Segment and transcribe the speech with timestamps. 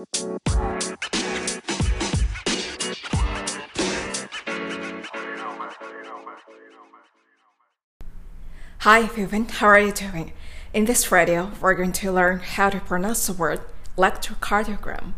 [0.00, 0.06] Hi,
[9.06, 9.46] Vivian.
[9.46, 10.32] How are you doing?
[10.72, 13.60] In this radio, we're going to learn how to pronounce the word
[13.98, 15.12] electrocardiogram.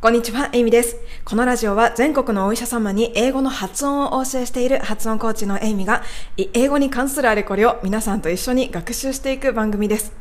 [0.00, 0.96] こんにちは、エイミです。
[1.24, 6.02] このラジオは全国のお医者様に英語の発音をお教えしている発音コーチのエイミが、
[6.36, 10.19] 英語に関するあれこれを皆さんと一緒に学習していく番組です。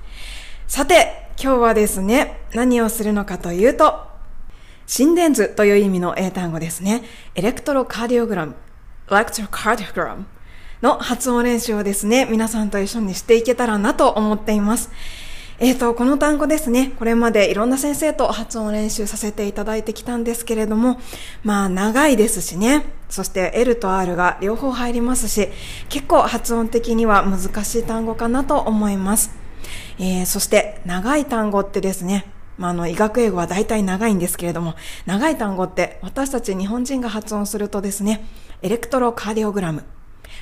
[0.69, 4.05] さて、今日はですね、何をするのかというと、
[4.85, 7.01] 心電図という意味の英単語ですね。
[7.33, 10.25] electrocardiogram、electrocardiogram。
[10.83, 14.91] の発音練習をですね、皆さんと一緒にしていけたらなと思っています。
[15.57, 21.01] えっ、ー、と、この単語ですね、これまでいろんな先生と発音練習させていただいてきたんですけれども、
[21.43, 25.49] まあ長いですしね、そして L と R が両方入りますし、
[25.89, 29.38] 結構発音的には難しい単語かなと思います。
[29.99, 32.25] えー、そして長い単語ってですね、
[32.57, 38.25] まあ、あの、医学英語は大体長いんですけれども、長い単語って私たち日本人が発音するとですね、
[38.61, 39.83] エレクトロカーディオグラム、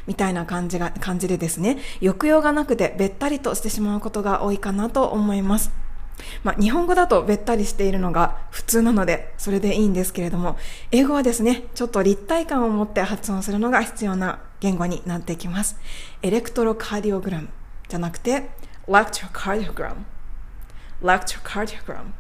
[0.07, 5.71] みたいな感じが、感じでですね、抑揚がなくてべったりとしてしまうことが多いかなと思います。
[6.43, 10.57] まあ、日本語だとべったりしているのが普通なので、それでいいんですけれども、
[10.91, 15.77] 英語はですね、ちょっと立体感を持って発音するのが必要な言語になってきます。
[16.21, 17.49] エレクトロカーディオグラム
[17.87, 18.49] じゃなくて、
[18.87, 20.05] ラクチョカーディオグラム。
[21.01, 22.13] ラクチョカーディオグラム。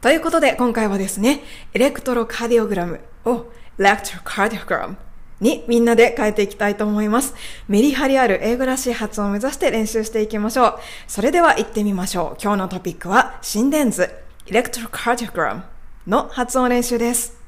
[0.00, 1.42] ということで、今回はですね、
[1.74, 4.96] エレクトロカーディオグラムをラクチョカーディオグラム
[5.40, 7.34] にみんなで変えていきたいと思います。
[7.66, 10.78] メリハリある英語らしい発音を目指して練習していきましょう。
[11.08, 12.42] それでは行ってみましょう。
[12.42, 14.04] 今日のトピックは心電図、
[14.46, 15.64] エレクトロカーディオグラム
[16.06, 17.41] の発音練習です。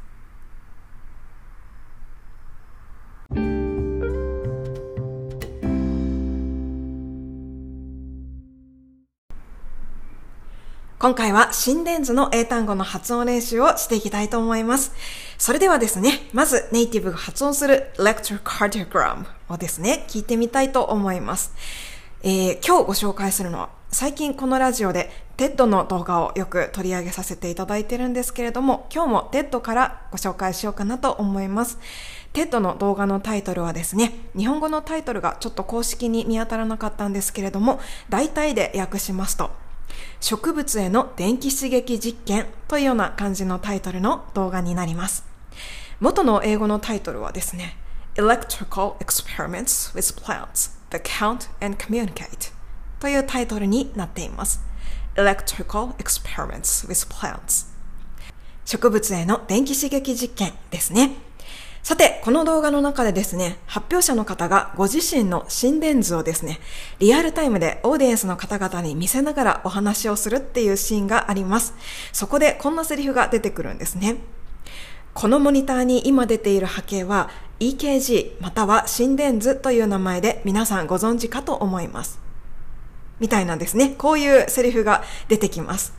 [11.04, 14.90] 今回は心電図の英単語の発音練習をしていきたいと思います。
[15.36, 21.52] それではですね、まずネイティブが発音する electrocardiogram をですね、聞いてみたいと思います。
[22.22, 31.78] えー、今日ご紹介するのは、最近このラジオで TED の動画をよく取り上げさせていただいてるんですけれども、今日も TED からご紹介しようかなと思います。
[32.32, 39.50] TED の動画のタイトルはですね、日本語のタイトルがちょっと公式に見当たらなかったんですけれども、大体で訳しますと、
[40.20, 45.24] 植物への電気刺激実験というような感じのタイトルの動画になります。
[46.00, 47.76] 元の英語のタイトルはですね、
[48.16, 52.52] Electrical Experiments with Plants that Count and Communicate
[53.00, 54.60] というタイトルになっています。
[55.16, 57.66] Electrical Experiments with Plants
[58.64, 61.23] 植物への電気刺激実験ですね。
[61.84, 66.58] さて、この動画の中でですね、発表者の方がご自身の心電図をですね、
[66.98, 71.74] リアルタイムでオーディエンスの方々に見せながらお話をするっていうシーンがあります。
[72.10, 74.16] そこでこんなセリフが出てくるんですね。
[75.12, 77.28] このモニターに今出ている波形は
[77.60, 82.18] EKG または心電図という名前で皆さんご存知かと思います。
[83.20, 83.94] みたいなんですね。
[83.98, 85.92] こういうセリフが出てきます。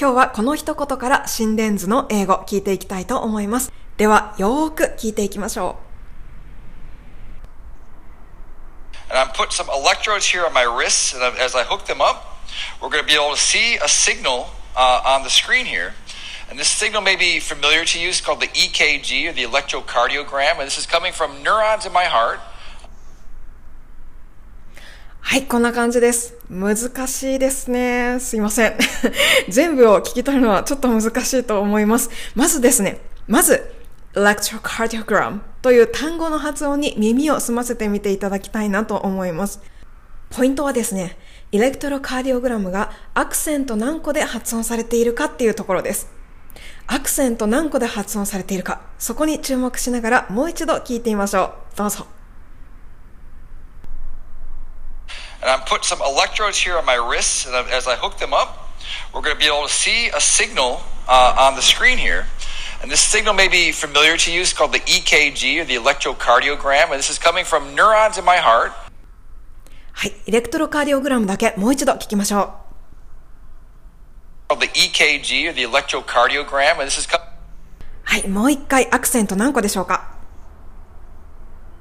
[0.00, 3.72] 今日はこの一言から心電図の英語聞いていきたいと思います。
[3.98, 5.76] では、よーく聞いていきましょ
[9.10, 9.12] う。
[9.12, 12.38] And I'm putting some electrodes here on my wrists, and as I hook them up,
[12.80, 15.94] we're going to be able to see a signal uh, on the screen here.
[16.48, 18.10] And this signal may be familiar to you.
[18.10, 20.58] It's called the EKG or the electrocardiogram.
[20.58, 22.38] And this is coming from neurons in my heart.
[25.20, 26.36] はい、こんな感じです。
[26.48, 26.76] 難
[27.08, 28.20] しいですね。
[28.20, 28.78] すいません。
[29.50, 32.10] 全部を聞き取るのはちょっと難しいと思います。
[32.36, 33.77] まずですね、まず、
[34.14, 39.60] electrocardiogram という単語の発音に耳を澄ませてみていただきたいなと思います。
[40.30, 41.16] ポイントはですね、
[41.52, 46.08] エレクトロカーディオグラムがアクセント何個で発音されているかっていうところです。
[46.86, 51.76] アクセント何個で発音されているか、そこに注目しながらもう一度聞いてみましょう。
[51.76, 52.06] どうぞ。
[55.40, 58.58] And I'm put some electrodes here on my wrists, and as I hook them up,
[59.12, 62.24] we're going to be able to see a signal uh, on the screen here.
[62.81, 64.41] And this signal may be familiar to you.
[64.41, 66.91] It's called the EKG or the electrocardiogram.
[66.91, 68.73] And this is coming from neurons in my heart.
[69.93, 72.55] はい、エレクトロカーディオグラムだけもう一度聞きましょ
[74.49, 74.57] う。
[74.57, 76.73] The EKG or the electrocardiogram.
[76.73, 77.07] And this is
[78.03, 80.13] はい、もう一回アクセント何個でしょうか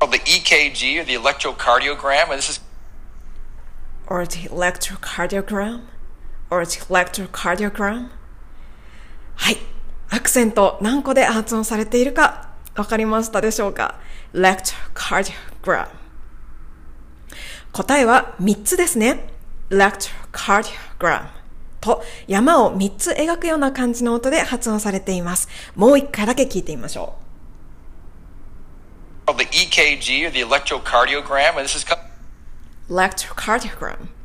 [0.00, 2.30] The EKG or the electrocardiogram.
[2.30, 2.60] And this is
[4.06, 5.82] or the electrocardiogram
[6.50, 8.08] or the electrocardiogram
[9.36, 9.58] はい。
[10.09, 13.95] アクセント何個で発音されているかわかりましたでしょうか
[14.33, 15.87] ?electrocardiogram
[17.71, 19.29] 答えは3つですね。
[19.69, 21.27] electrocardiogram
[21.81, 25.49] と山を3つ描くような感じの音で発音されています。
[25.75, 27.15] もう一回だけ聞いてみましょ
[29.27, 29.33] う。
[29.33, 31.85] The EKG or the electrocardiogram, and this is
[32.89, 34.16] electrocardiogram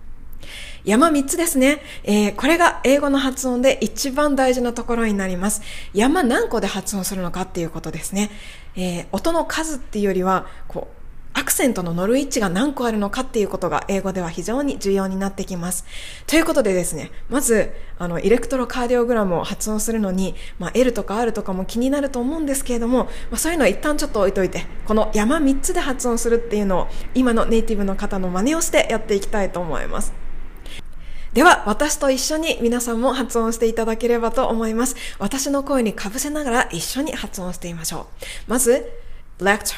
[0.84, 1.80] 山3つですね。
[2.02, 5.62] えー、これが英語の発音で一番大事なところになります。
[5.94, 8.30] 山何個で発音するのかっていうことですね。
[8.74, 11.02] えー、音の数っていうよりは、こう、
[11.34, 15.84] アクセントの乗る位置が何個あるのかっていうことが英語では非常に重要になってきます。
[16.26, 30.12] ということでですね、まず、あの、エレクトロカーディオグラムを発音するのに、まあ、L とか R とかも気になると思うんですけれども、まあ、そういうのは一旦ちょっと置いといて、この山3つで発音するっていうのを、今のネイティブの方の真似をしてやっていきたいと思います。
[31.32, 34.96] では、私と一緒に皆さんも発音していただければと思います。
[35.18, 38.06] 私の声にかぶせながら一緒に発音してみましょ
[38.46, 38.50] う。
[38.50, 38.86] まず、
[39.38, 39.74] lecture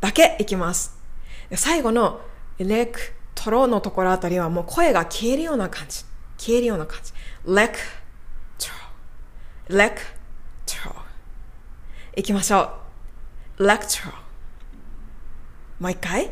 [0.00, 0.96] だけいきます。
[1.54, 2.22] 最後の
[2.58, 3.00] エレク
[3.34, 6.04] トロのところあたりはもう声が消えるような感じ。
[6.38, 7.12] 消えるような感じ。
[7.46, 7.98] lecture
[9.68, 9.98] lecture
[12.16, 12.70] いきましょ
[13.58, 13.66] う。
[13.66, 14.10] lecture
[15.80, 16.30] もう一回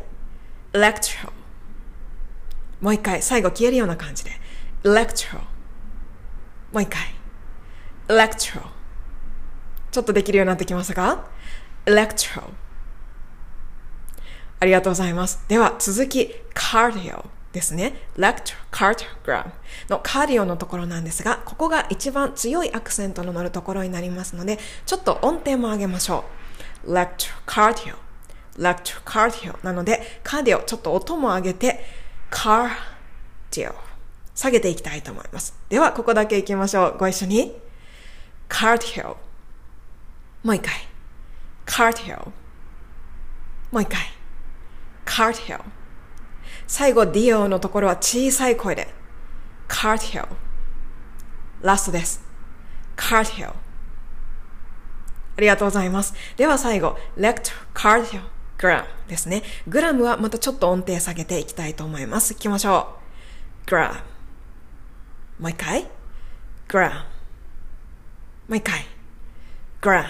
[0.73, 1.31] lecture
[2.81, 4.31] もう一回最後消えるような感じで
[4.87, 5.41] electro
[6.73, 7.03] もう一回。
[8.07, 8.61] Electro
[9.91, 11.27] ちょっとできるようになってきましたか
[11.87, 12.43] ？Electro
[14.61, 15.45] ありがとうございます。
[15.49, 17.95] では続き cardio ですね。
[18.17, 19.51] lectro cardiogram
[19.89, 26.25] のカーディオのところなんですが、ここが一番強いアクセントの乗るところになりますので、ちょっと音程も上げましょ
[26.85, 26.93] う。
[26.93, 27.97] lectro cardio.
[28.57, 31.85] Lectro cardio なので、カーディオちょっと音も上げて、
[32.31, 33.75] cardio
[34.37, 35.59] 下げていきたいと思います。
[35.71, 36.99] では、ここだけ行きましょう。
[36.99, 37.57] ご一緒に。
[38.49, 39.17] cardio
[40.45, 40.75] もう一回。
[41.65, 42.29] cardio
[43.73, 43.99] もう一回。
[45.07, 45.61] cardio
[46.67, 48.95] 最後、dio のところは小さい声で。
[49.69, 50.29] cardio
[51.63, 52.23] ラストです。
[52.95, 56.13] cardio ありがとうございます。
[56.37, 59.43] では最後、electrocardiogram ですね。
[59.67, 62.35] グラムはまたちょっと音程下げていきたいと思います。
[62.35, 62.97] 行きましょ
[63.67, 63.71] う。
[63.71, 64.16] gram
[65.39, 65.87] もう一回
[66.69, 66.91] ？gram。
[66.91, 67.05] も
[68.51, 68.87] う一回。
[69.83, 70.07] gram。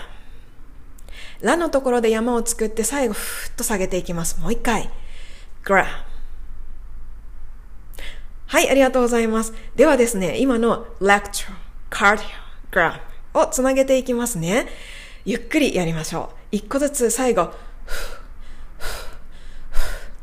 [1.41, 4.41] ラのところで山を作って最後ふーっと下げていきます。
[4.41, 4.91] もう一回。
[5.65, 5.85] gram。
[8.47, 9.53] はい、ありがとうございます。
[9.75, 11.53] ではですね、今の lecture,
[11.91, 12.21] cardio,
[12.71, 13.01] gram
[13.35, 14.69] をつなげていきますね。
[15.25, 16.37] ゆっくりやりましょう。
[16.53, 17.53] 一個ずつ最後、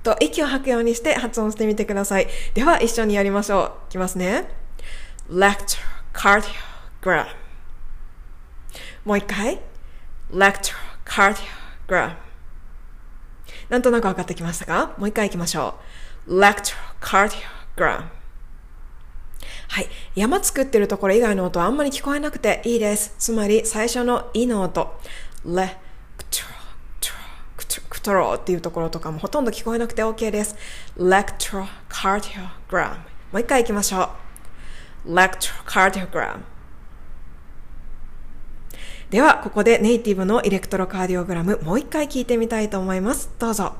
[0.03, 2.27] と息を吐くようにして発音してみてください。
[2.53, 3.71] では一緒にやりましょう。
[3.89, 4.62] いきますね。
[5.29, 5.79] Lecture
[6.13, 7.27] cardiogram
[9.05, 9.59] もう一回
[10.31, 10.75] lecture
[11.05, 12.15] cardiogram
[13.69, 14.93] なんとなく分かってきましたか？
[14.97, 15.75] もう一回行きましょ
[16.27, 18.03] う lecture cardiogram
[19.69, 19.87] はい。
[20.15, 23.15] 山作ってるところ以外の音はあんまり聞こえなくていいです。
[23.17, 24.99] つまり最初のいの音、
[25.45, 25.77] レ
[26.17, 26.49] クトロ、
[27.89, 30.55] クトロっていうところとかもほとんど聞こえなくて OK です。
[30.97, 32.97] electrocardiogram
[33.31, 34.09] もう一回行きましょう。
[35.05, 36.39] Electrocardiogram
[39.09, 43.29] では、ここでネイティブの electrocardiogram もう一回聞いてみたいと思います。
[43.37, 43.75] どうぞ。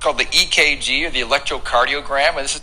[0.00, 2.34] called the EKG or the electrocardiogram.
[2.36, 2.62] This is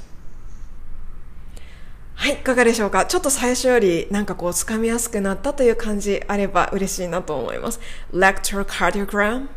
[2.16, 3.06] はい、いかがでしょうか？
[3.06, 7.80] ちょっと最初よりなんかこう掴みやすくなったという感じあれば嬉しいなと思います。
[8.12, 9.48] electrocardiogram?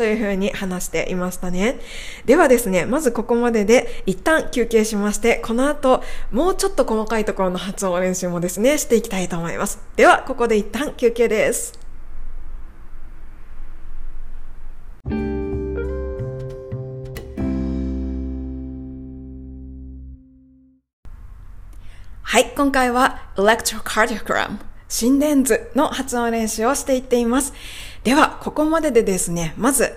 [0.00, 1.78] というふうに話していましたね。
[2.24, 9.78] ではですね、まずここまでで一旦休憩しまして、この後もうちょっと細かいところの発音練習もですね、していきたいと思います。
[9.96, 11.78] では、ここで一旦休憩です。
[22.22, 27.54] はい、今回は electrocardiogram 心電図の発音練習をしていっています。
[28.02, 29.96] では、ここまででですね、まず、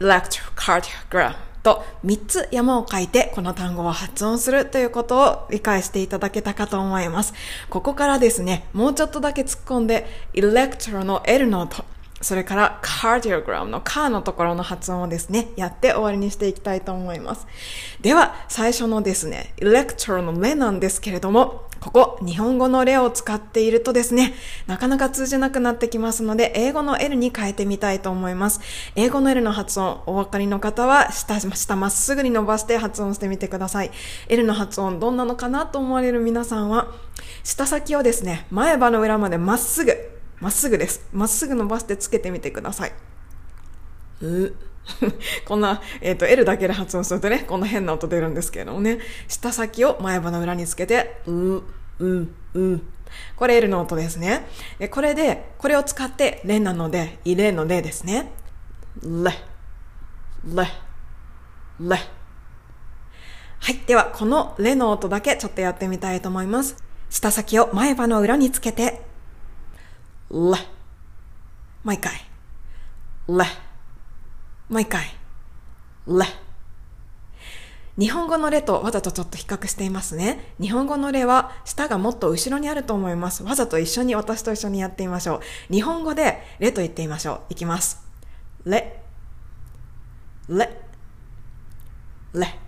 [0.00, 7.32] electrocardiogram と3つ山を書いてこの単語を発音するということを理解していただけたかと思います。
[7.70, 11.84] ここからですね、もうちょっとだけ突っ込んで、electro の L の音、
[12.24, 17.46] それから cardiogram のカーのところの発音をですね、やって終わりにしていきたいと思います。
[18.00, 24.32] では、最初のですね、electro の目なんですけれども、ここ、日本語の例を使っているとですね、
[24.66, 28.60] なかなか通じなくなってきますので、英語の L に変えてみたいと思います。
[28.96, 33.90] 英語の L の発音、お分かりの方は、下、下まっすぐに伸ばして発音してみてください。
[34.28, 36.88] L の発音、どんなのかなと思われる皆さんは、
[37.42, 40.13] 舌先をですね、前歯の裏までまっすぐ、
[40.44, 41.08] まっすぐです。
[41.10, 42.92] まっすぐ伸ばしてつけてみてください。
[44.20, 44.54] う、
[45.48, 48.98] こんな、えっ、と、L だけで発音するとね、こんな変な音出るんですけれどもね。
[49.26, 51.62] 舌先を前歯の裏につけて、う、
[51.98, 52.80] う、う。
[53.36, 54.46] これ L の音ですね。
[54.78, 58.30] で、これで、これを使って、レなので、イレのでですね。
[59.02, 59.32] レ、
[60.44, 60.68] レ、
[61.80, 61.96] レ。
[63.60, 63.76] はい。
[63.86, 66.76] では、このレの音だけちょっとやってみたいと思います。
[67.08, 69.13] 舌先を前歯の裏につけて、
[70.30, 70.38] レ。
[70.38, 70.52] も
[71.86, 72.12] う一回。
[73.28, 73.34] レ。
[74.68, 75.04] もう一回。
[76.06, 76.26] レ。
[77.96, 80.52] 日本語のレとわざとちょっと比較していますね。
[80.60, 83.44] 日本語のレは舌がもっと後ろにあると思います。
[83.44, 85.36] わざと一緒に私と一緒にやってみましょ
[85.70, 85.72] う。
[85.72, 87.40] 日本語でレと言ってみましょう。
[87.50, 88.02] いきます。
[88.64, 89.00] レ。
[90.48, 90.82] レ。
[92.32, 92.58] レ。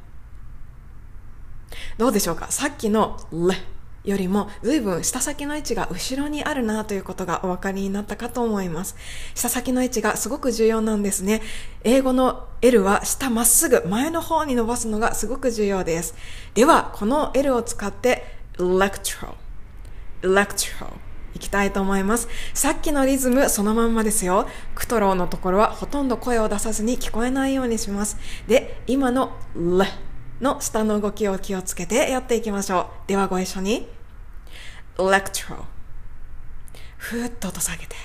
[1.98, 2.46] どうでしょうか？
[2.52, 3.56] さっきのレ
[4.06, 8.96] よりも随分下先の位置が後ろにあるなということがお分かりになったかと思います。
[9.34, 11.42] 下先の位置がすごく重要なんですね。
[11.82, 16.14] 英語の L は下まっすぐ前の方に伸ばすのがすごく重要です。
[16.54, 18.24] では、この L を使って
[18.58, 19.34] electro,
[20.22, 20.86] electro
[21.34, 22.28] いきたいと思います。
[22.54, 24.48] さっきのリズムそのまんまですよ。
[24.74, 28.16] クトローのところはほとんど声を出さずに聞こえないようにします。
[28.46, 29.84] で、今の L
[30.40, 33.08] の下の動きを気をつけてやっていきましょう。
[33.08, 33.95] ではご一緒に。
[34.96, 35.64] Electro.
[36.96, 37.96] ふーっと音下げて。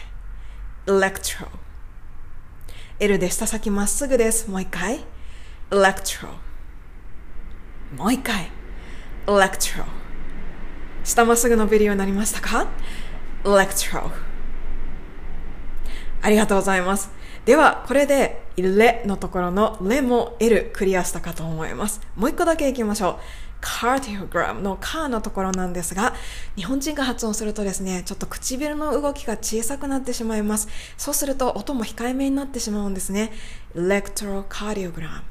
[0.85, 1.47] Electro.
[2.99, 4.49] L で下先まっすぐです。
[4.49, 4.99] もう一回。
[5.69, 6.27] Electro.
[7.95, 8.49] もう一回。
[9.25, 9.85] Electro.
[11.03, 12.67] 下まっすぐ伸びるようになりましたか
[13.43, 14.11] ？Electro.
[16.21, 17.09] ありがとうございます。
[17.45, 22.01] ではこれでレのところのレも L クリアしたかと思います。
[22.15, 23.15] もう一個だけいきましょう。
[23.61, 26.13] Cardiogram のカーのところなんですが、
[26.55, 30.67] 日本人が発音するとですね、ちょっと唇の動きが小さくなってしまいます。
[30.97, 33.31] そうすると音も控えめになってしまうんですね。
[33.75, 35.21] electrocardiogram,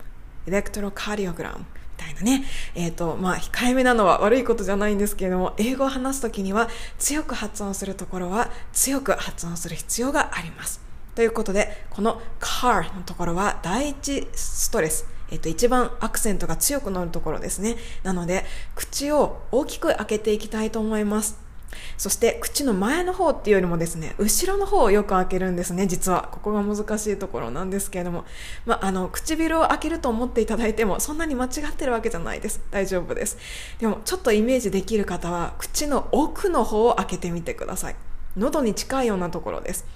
[0.47, 1.65] electrocardiogram み
[1.97, 2.45] たいなね。
[2.75, 6.69] えっ、ー、と、まあ、控えめなのは悪いことじゃないんですけれども、英語を話すときには
[6.99, 10.81] 強く発音するところは強く発音する必要があります。
[11.15, 15.20] ということで、この car のところは第一ストレス。
[15.31, 17.77] えっと、一番アクセントが強くなるところですね。
[18.03, 18.45] なので、
[18.75, 21.51] 口を大きく開けていきたいと思います。
[21.97, 26.29] そして口の前の方っていうよりもですね、後ろの方をよく開けるんですね、実は。
[26.33, 28.25] ここが難しいところなんですけれども。
[28.67, 32.61] まあ、あの、唇を開けると思っていただいても、そんなに間違ってるわけじゃないです。
[32.71, 33.39] 大丈夫です。
[33.79, 37.97] でも、ちょっとイメージできる方は、口の奥の方を開けてみてください。
[38.37, 39.87] 喉に近いようなところです。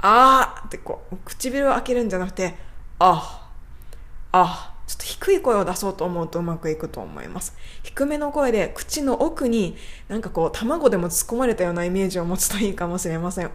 [0.00, 2.54] あーってこう、唇を開けるんじゃなくて、
[2.98, 3.47] あー。
[4.32, 7.54] あちょっと低い声を出そうと思うとうまくいくと思います。
[7.82, 9.76] 低めの声で口の奥に
[10.08, 13.50] なんかこう卵でも突っ込まれたようなイメージを持つといいかもしれません。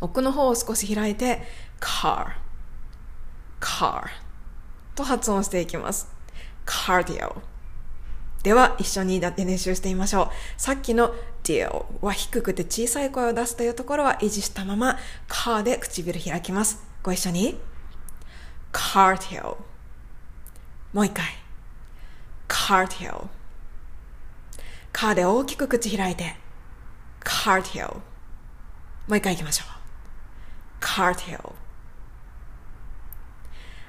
[0.00, 1.42] 奥の方を少し開いて
[1.80, 2.32] car,
[3.60, 4.04] car
[4.94, 6.08] と発音していきます。
[6.66, 7.40] cardio
[8.42, 10.28] では一緒にだって練習してみましょう。
[10.56, 16.82] さっきの deal は低くて小さい声を出すというところは維持したまま car で唇開きます。
[17.02, 17.58] ご一緒に
[18.72, 19.56] cardio
[20.92, 21.24] もう一回。
[22.48, 23.28] cardio。
[24.92, 26.36] カーで大きく口開いて。
[27.20, 27.94] cardio。
[27.94, 28.02] も
[29.10, 30.84] う一回行きましょう。
[30.84, 31.52] cardio。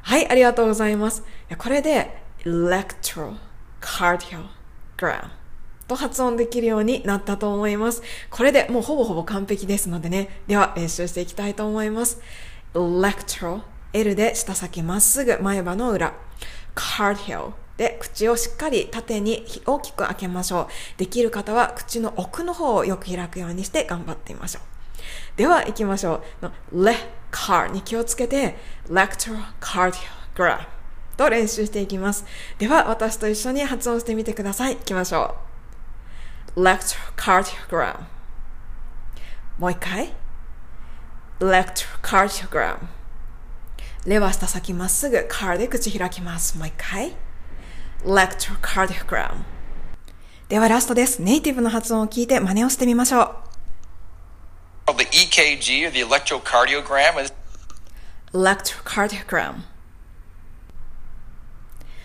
[0.01, 1.23] はい、ありがとうございます。
[1.57, 5.29] これで、electrocardiogram
[5.87, 8.01] と発音できるようになったと思います。
[8.29, 10.41] これでもうほぼほぼ完璧ですのでね。
[10.47, 12.21] では練習していきたいと思います。
[12.73, 16.13] electro L で舌先まっすぐ前歯の裏。
[16.75, 20.67] Cardio で口をしっかり縦に大きく開けましょう。
[20.97, 24.63] できる方は口の奥の方をよく開くようにして頑張ってみましょう。
[25.37, 26.47] では行きましょう。
[26.71, 26.93] le
[27.31, 30.59] car に気をつけて electrocardiogram
[31.17, 32.25] と練習していきます。
[32.59, 34.75] では私と一緒に発音してみてください。
[34.75, 35.35] 行きましょ
[36.55, 36.61] う。
[36.61, 37.99] electrocardiogram
[39.57, 40.13] もう一回
[41.39, 42.77] electrocardiogram
[44.05, 46.57] ではー下先まっすぐ、カーで口開きます。
[46.57, 47.15] もう一回。
[48.05, 49.45] レクトルカーディフグラム。
[50.49, 51.21] ではラストです。
[51.21, 53.35] ネイティブの発音を聞いて真似をしてみましょう。
[58.33, 59.61] Electrocardiogram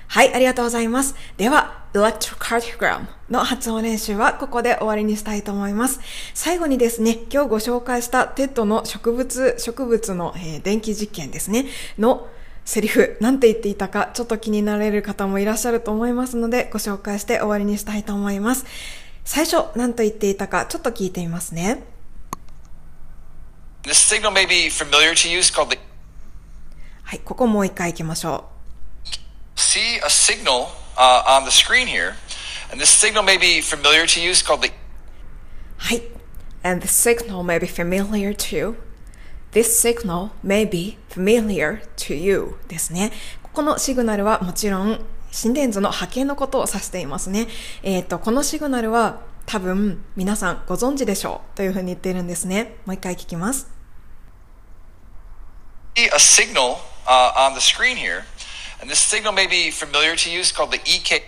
[0.07, 1.17] はい、ありがとうございます。
[1.37, 6.01] では、electrocardiogram の発音練習はここで終わりにしたいと思います。
[6.35, 11.67] 最後にですね、今日ご紹介した TED の植物、植物の、えー、電気実験ですね、
[11.99, 12.29] の
[12.65, 18.67] セリフ、なんて言っていたか、ちょっと気になられる方もいらっしゃると思いますので、ご紹介して終わりにしたいと思います。
[19.25, 21.83] 最初、何と言っていたか、ちょっと聞いてみますね。
[23.85, 25.39] This signal may be familiar to you.
[25.39, 25.79] It's called the
[27.05, 28.51] はい、ここもう一回行きましょ
[29.07, 29.59] う。
[29.59, 30.67] See a signal、
[30.99, 32.17] uh, on the screen here.
[32.71, 34.31] And this signal may be familiar to you.
[34.31, 34.73] It's called the
[35.79, 36.03] はい。
[36.63, 38.77] And the signal may be familiar to you.
[39.53, 43.13] This signal may be familiar to you ですね。
[43.43, 45.01] ここのシグナルはもちろん
[45.31, 47.47] 心電図の波形のことを指していますね。
[47.83, 52.77] えっ、ー、と、このシグナルは多分皆さんご存知でしょうというふうに言っているんですね。
[52.85, 53.71] もう一回聞きます。
[55.97, 56.77] A signal、
[57.07, 58.23] uh, on the screen here,
[58.81, 60.41] and this signal may be familiar to you.
[60.41, 61.23] It's called the EK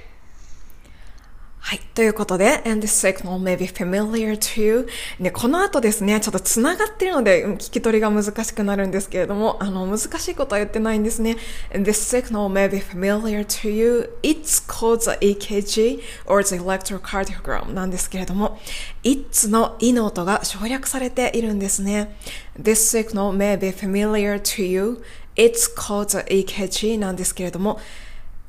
[1.63, 1.81] はい。
[1.95, 4.89] ということで、and the signal may be familiar to you.
[5.21, 11.37] ね、この後ですね、ちょっと繋がってるので、聞き取りが難しくなるんですけれども、あの、難しいことは言ってないんですね。
[11.73, 14.19] and the signal may be familiar to you.
[14.23, 18.59] It's called the EKG or the electrocardiogram なんですけれども、
[19.05, 22.17] it's の i の音が省略されているんですね。
[22.59, 25.05] this signal may be familiar to you.
[25.40, 27.80] It's called the EKG なんですけれども、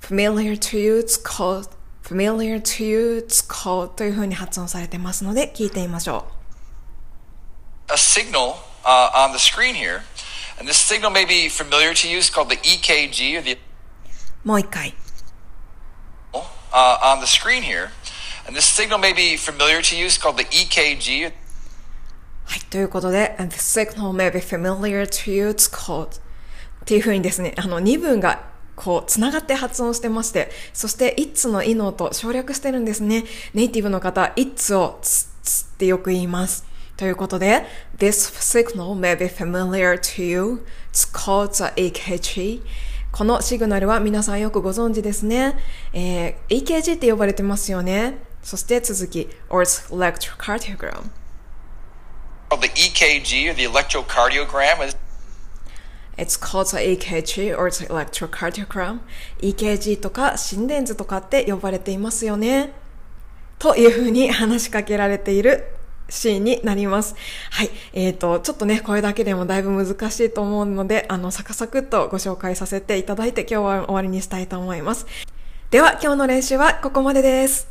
[0.00, 1.68] familiar to you, it's called
[2.04, 6.26] familiar to you 使うというふうに発音されてますので聞いてみましょ
[7.88, 7.92] う。
[7.92, 10.02] A signal、uh, on the screen here,
[10.58, 13.58] and this signal may be familiar to you, it's called the EKG or the
[14.44, 14.94] もう一回。
[16.72, 17.88] Uh, on the screen here,
[18.46, 21.32] and this signal may be familiar to you, it's called the EKG
[22.44, 26.20] はい、ということで、and the signal may be familiar to you, it's called
[26.81, 33.25] っていうふうにですね、あの、二文がこう、つながって発音してまして、そして、it's のいの音省略してるんですね。
[33.53, 36.65] ネイティブの方、it's をつ、つってよく言います。
[36.97, 37.65] ということで、
[37.97, 40.65] this signal may be familiar to you.
[40.91, 42.61] It's called the EKG.
[43.11, 45.57] このシグナルは皆さんよくご存知ですね。
[45.93, 48.17] えー、EKG って呼ばれてますよね。
[48.41, 51.09] そして続き、or it's electrocardiogram.
[52.49, 54.97] The EKG or the electrocardiogram is
[56.17, 58.99] It's called EKG or electrocardiogram.
[59.41, 62.73] EKG とか心電図とかって呼ばれていますよね。
[63.59, 65.65] というふうに話しかけられている
[66.09, 67.15] シーンになります。
[67.51, 67.69] はい。
[67.93, 75.05] えっ、ー、と、ちょっとね、これだけでもだいぶ難しいと思うので、あの、サクサクっとご紹介させていただいて今日は終わりにしたいと思います。
[75.69, 77.70] では、今日の練習はここまでです。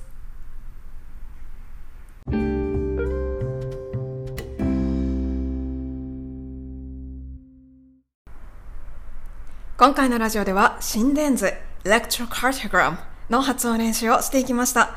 [9.80, 12.98] 今回のラジオでは心電図 electrocardiogram
[13.30, 14.90] の発音練習をしていきました。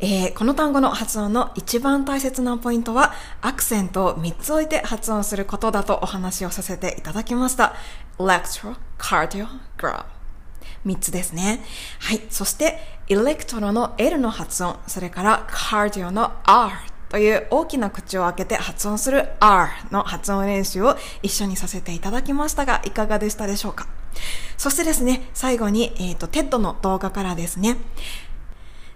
[0.00, 7.74] えー、この単語の発音の一番大切なポイントはアクセントを3つ置いて発音することだとお話をさせていただきました。
[8.16, 10.06] electrocardiogram
[10.86, 11.62] 3つですね。
[11.98, 12.22] はい。
[12.30, 12.78] そして、
[13.10, 16.72] エレクトロの L の発音、それから cardio の R
[17.10, 24.01] という大きな口を開けて発音する R の発音練習を一緒にさせていただきましたが、いかがでしたでしょうか？
[24.56, 27.76] そしてですね、最後に、えっ、ー、と、 TED の動画からですね、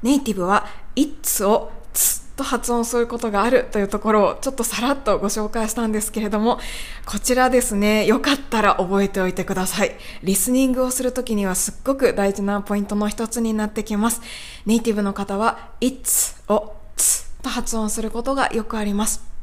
[0.03, 6.61] ネイティブは It's をつと発音することがあるというところをちょっとさらっとご紹介したんですけれども、
[7.07, 9.97] こちらですね、よかったら覚えておいてください。
[10.23, 14.21] リスニングをするときにはすっごく大事なポイントの一つになってきます。
[14.67, 19.36] ネイティブの方は It's をつと発音することがよくあります。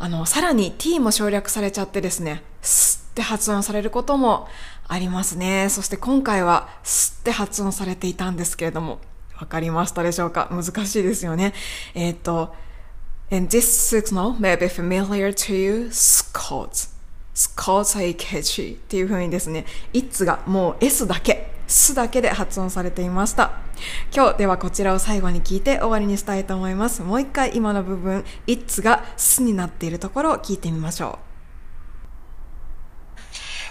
[0.00, 4.46] あの、さらに t も省略されちゃってですね、すって発音されることも
[4.86, 5.68] ありますね。
[5.70, 9.00] そして今回はすって発音されていたんですけれども、
[9.40, 10.48] わかりましたでしょうか？
[10.50, 11.52] 難しいですよね。
[11.94, 12.54] えっ、ー、と、
[13.30, 13.60] And this
[14.02, 16.90] signal may be familiar to you, Scots.
[17.34, 23.52] Scots っていう風にですね、It's がもう S だけすだけで発音されていました。
[24.12, 27.02] 今日ではこちらを最後に聞いて終わりにしたいと思います。
[27.02, 31.28] もう一回今の部分、it's がすになっているところを聞いてみましょう。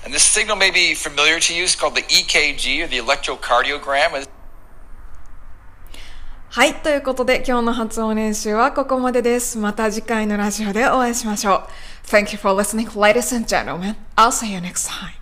[0.05, 1.65] And this signal may be familiar to you.
[1.65, 4.29] It's called the EKG or the electrocardiogram.
[6.49, 6.75] はい。
[6.75, 9.57] ということで、今日の発音練習はここまでです。
[9.57, 11.63] また次回のラジオでお会いしましょう。
[12.07, 13.95] Thank you for listening, ladies and gentlemen.
[14.15, 15.16] I'll see you next time.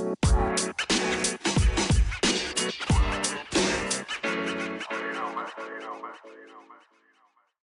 [0.00, 0.69] Thank you.